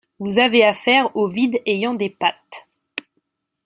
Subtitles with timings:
[0.17, 2.67] Vous avez affaire au vide ayant des pattes.